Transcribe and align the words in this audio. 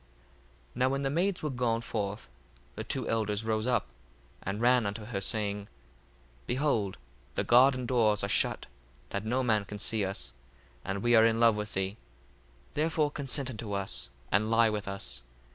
1:19 0.01 0.07
Now 0.77 0.89
when 0.89 1.03
the 1.03 1.11
maids 1.11 1.43
were 1.43 1.51
gone 1.51 1.79
forth, 1.81 2.27
the 2.73 2.83
two 2.83 3.07
elders 3.07 3.45
rose 3.45 3.67
up, 3.67 3.85
and 4.41 4.59
ran 4.59 4.87
unto 4.87 5.05
her, 5.05 5.21
saying, 5.21 5.65
1:20 5.65 5.67
Behold, 6.47 6.97
the 7.35 7.43
garden 7.43 7.85
doors 7.85 8.23
are 8.23 8.27
shut, 8.27 8.65
that 9.11 9.25
no 9.25 9.43
man 9.43 9.63
can 9.63 9.77
see 9.77 10.03
us, 10.03 10.33
and 10.83 11.03
we 11.03 11.13
are 11.15 11.23
in 11.27 11.39
love 11.39 11.55
with 11.55 11.75
thee; 11.75 11.97
therefore 12.73 13.11
consent 13.11 13.51
unto 13.51 13.73
us, 13.73 14.09
and 14.31 14.49
lie 14.49 14.71
with 14.71 14.87
us. 14.87 15.21